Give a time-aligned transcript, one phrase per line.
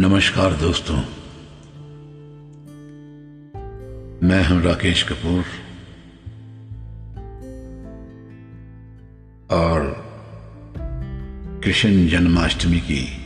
[0.00, 0.96] नमस्कार दोस्तों।
[4.28, 5.44] मैं हूँ राकेश कपूर।
[9.50, 10.04] और
[11.64, 13.20] कृष्ण जन्माष्टमी की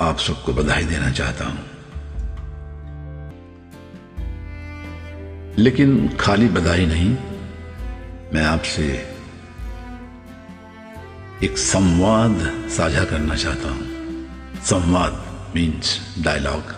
[0.00, 1.58] आप सबको बधाई देना चाहता हूँ।
[5.58, 7.10] लेकिन खाली बधाई नहीं,
[8.34, 9.14] मैं आपसे
[11.44, 13.82] एक संवाद साझा करना चाहता हूँ।
[14.62, 16.74] संवाद। मीन्स डायलॉग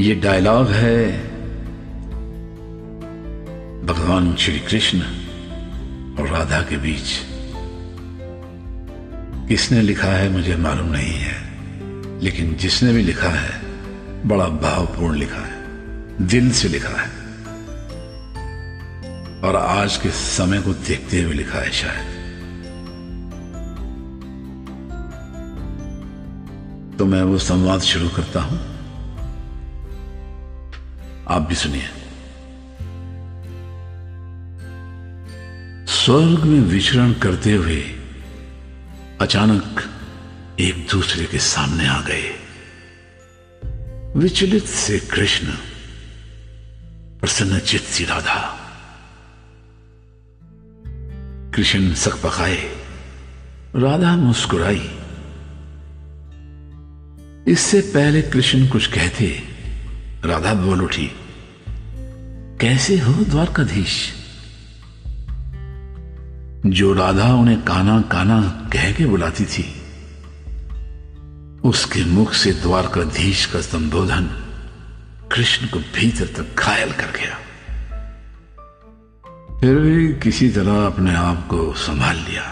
[0.00, 0.96] ये डायलॉग है
[3.86, 5.00] भगवान श्री कृष्ण
[6.18, 7.18] और राधा के बीच।
[9.48, 11.36] किसने लिखा है मुझे मालूम नहीं है,
[12.20, 13.60] लेकिन जिसने भी लिखा है,
[14.28, 15.56] बड़ा भावपूर्ण लिखा है,
[16.26, 17.10] दिल से लिखा है।
[19.42, 22.17] और आज के समय को देखते हुए लिखा है शायद।
[26.98, 28.58] तो मैं वो संवाद शुरू करता हूँ।
[31.28, 31.88] आप भी सुनिए।
[35.86, 37.82] स्वर्ग में विचरण करते हुए
[39.20, 39.84] अचानक
[40.60, 42.34] एक दूसरे के सामने आ गए।
[44.16, 45.46] विचलित से कृष्ण,
[47.20, 48.54] प्रसन्नचित सी राधा।
[51.54, 52.76] कृष्ण सकपकाए।
[53.76, 54.98] राधा मुस्कुराई।
[57.48, 59.42] इससे पहले कृष्ण कुछ कहते।
[60.24, 61.10] राधा बोल उठी,
[62.60, 64.12] कैसे हो द्वारकाधीश?
[66.66, 69.82] जो राधा उन्हें काना काना कह के बुलाती थी,
[71.64, 74.26] उसके मुख से द्वारकाधीश का संबोधन
[75.32, 77.38] कृष्ण को भीतर तक घायल कर गया।
[79.60, 82.42] फिर भी किसी तरह अपने आप को संभाल लिया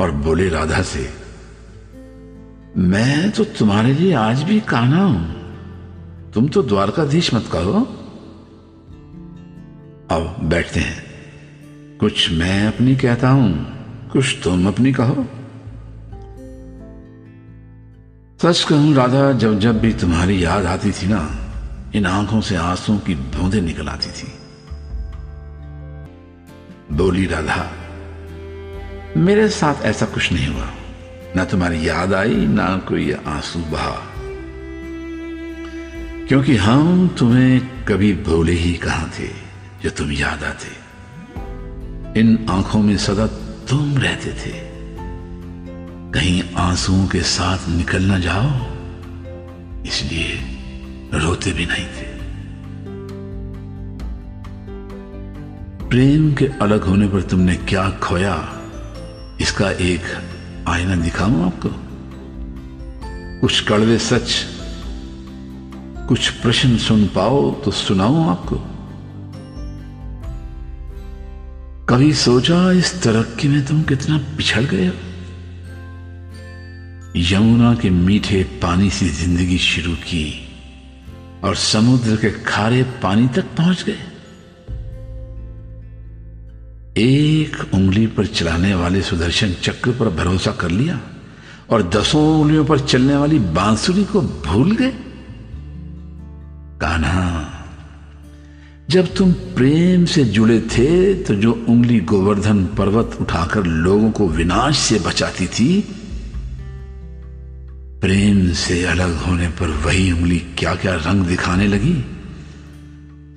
[0.00, 1.21] और बोले राधा से
[2.76, 5.42] मैं तो तुम्हारे लिए आज भी काना हूँ।
[6.32, 7.80] तुम तो द्वारकाधीश मत कहो।
[10.10, 11.02] अब बैठते हैं।
[12.00, 13.66] कुछ मैं अपनी कहता हूँ,
[14.08, 15.26] कुछ तुम अपनी कहो।
[18.42, 21.30] सच कहूँ राधा, जब जब भी तुम्हारी याद आती थी ना,
[21.94, 24.32] इन आँखों से आँसू की बूंदे निकल आती थी।
[26.96, 27.70] बोली, राधा,
[29.16, 30.70] मेरे साथ ऐसा कुछ नहीं हुआ।
[31.36, 33.98] ना तुम्हारी याद आई, ना कोई आँसू बहा
[36.28, 39.26] क्योंकि हम तुम्हें कभी भोले ही कहा थे,
[39.82, 40.68] जो तुम याद आते।
[42.20, 43.26] इन आँखों में सदा
[43.68, 44.52] तुम रहते थे।
[46.12, 48.50] कहीं आंसुओं के साथ निकल ना जाओ,
[49.86, 52.10] इसलिए रोते भी नहीं थे।
[55.88, 58.36] प्रेम के अलग होने पर तुमने क्या खोया,
[59.40, 60.02] इसका एक
[60.72, 61.68] आईना दिखाऊँ आपको?
[63.40, 64.32] कुछ कड़वे सच,
[66.08, 68.56] कुछ प्रश्न सुन पाओ तो सुनाऊं आपको।
[71.88, 74.94] कभी सोचा इस तरक्की में तुम कितना पिछड़ गए हो?
[77.16, 80.48] यमुना के मीठे पानी से ज़िंदगी शुरू की
[81.44, 83.98] और समुद्र के खारे पानी तक पहुँच गए।
[86.98, 91.00] एक उंगली पर चलाने वाले सुदर्शन चक्र पर भरोसा कर लिया
[91.70, 94.90] और दसों उंगलियों पर चलने वाली बांसुरी को भूल गए।
[96.80, 97.48] कान्हा
[98.90, 104.78] जब तुम प्रेम से जुड़े थे तो जो उंगली गोवर्धन पर्वत उठाकर लोगों को विनाश
[104.78, 105.80] से बचाती थी,
[108.02, 112.04] प्रेम से अलग होने पर वही उंगली क्या क्या रंग दिखाने लगी?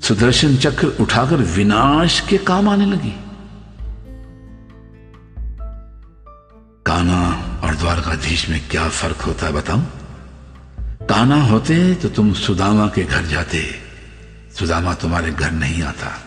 [0.02, 3.14] सुदर्शन चक्र उठाकर विनाश के काम आने लगी।
[7.86, 9.84] द्वारकाधीश में क्या फ़र्क होता है बताऊँ?
[11.10, 13.76] काना होते तो तुम सुदामा के घर जाते।
[14.60, 16.24] सुदामा तुम्हारे घर नहीं आता।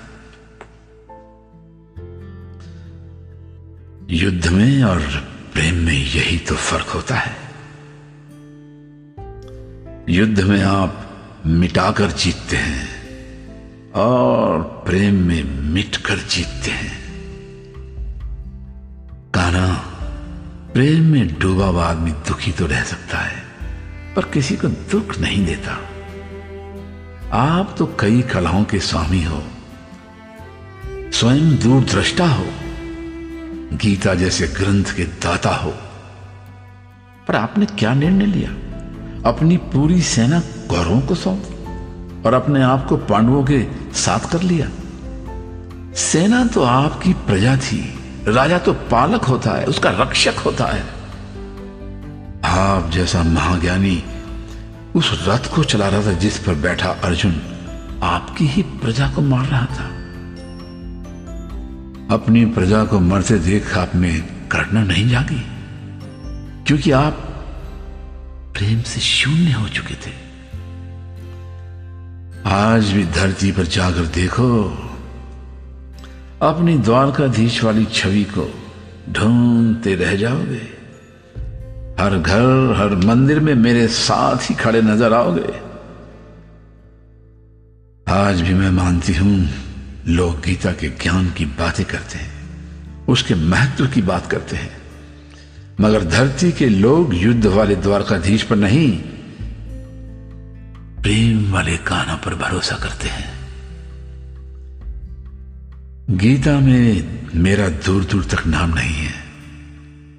[4.10, 5.00] युद्ध में और
[5.52, 7.36] प्रेम में यही तो फ़र्क होता है।
[10.08, 11.10] युद्ध में आप
[11.46, 12.88] मिटाकर जीतते हैं
[13.92, 17.07] और प्रेम में मिटकर जीतते हैं।
[20.78, 23.42] प्रेम में डूबा हुआ आदमी दुखी तो रह सकता है,
[24.16, 25.72] पर किसी को दुख नहीं देता।
[27.32, 29.42] आप तो कई कलाओं के स्वामी हो,
[31.12, 32.44] स्वयं दूरदृष्टा हो,
[33.72, 35.74] गीता जैसे ग्रंथ के दाता हो।
[37.28, 38.50] पर आपने क्या निर्णय लिया?
[39.30, 44.70] अपनी पूरी सेना कौरवों को सौंप और अपने आप को पांडवों के साथ कर लिया।
[45.94, 47.97] सेना तो आपकी प्रजा थी।
[48.28, 50.82] राजा तो पालक होता है, उसका रक्षक होता है।
[52.44, 54.02] आप जैसा महाज्ञानी
[54.94, 57.40] उस रथ को चला रहा था जिस पर बैठा अर्जुन
[58.02, 59.84] आपकी ही प्रजा को मार रहा था।
[62.14, 65.42] अपनी प्रजा को मरते देख आप में करना नहीं जागी,
[66.66, 67.24] क्योंकि आप
[68.54, 70.12] प्रेम से शून्य हो चुके थे।
[72.50, 74.48] आज भी धरती पर जाकर देखो
[76.42, 78.42] अपनी द्वारकाधीश वाली छवि को
[79.12, 80.60] ढूंढते रह जाओगे।
[82.02, 85.52] हर घर, हर मंदिर में मेरे साथ ही खड़े नज़र आओगे।
[88.12, 89.48] आज भी मैं मानती हूँ
[90.06, 94.76] लोग गीता के ज्ञान की बातें करते हैं, उसके महत्व की बात करते हैं।
[95.80, 98.90] मगर धरती के लोग युद्ध वाले द्वारकाधीश पर नहीं,
[101.02, 103.37] प्रेम वाले कानों पर भरोसा करते हैं।
[106.10, 109.12] गीता में मेरा दूर दूर तक नाम नहीं है,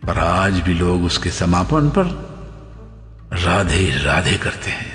[0.08, 2.06] पर आज भी लोग उसके समापन पर
[3.34, 4.92] राधे राधे करते हैं।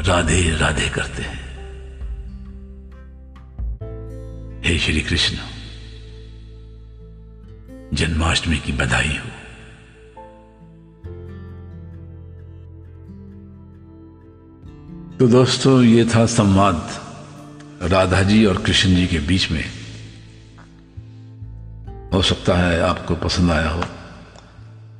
[0.00, 1.40] राधे राधे करते हैं।
[4.64, 5.36] हे श्री कृष्ण,
[7.94, 9.30] जन्माष्टमी की बधाई हो।
[15.18, 17.03] तो दोस्तों, ये था संवाद
[17.84, 19.64] राधा जी और कृष्ण जी के बीच में
[22.12, 23.84] हो सकता है आपको पसंद आया हो।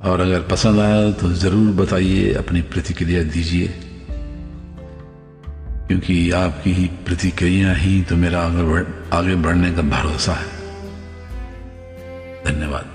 [0.03, 3.67] और अगर पसंद आया तो ज़रूर बताइए अपनी प्रतिक्रिया दीजिए।
[5.87, 10.47] क्योंकि आपकी ही प्रतिक्रिया ही तो मेरा आगे बढ़, आगे बढ़ने का भरोसा है।
[12.45, 12.91] धन्यवाद।